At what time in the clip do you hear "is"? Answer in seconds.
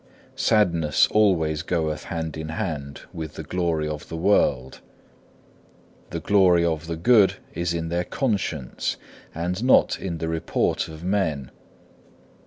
7.53-7.71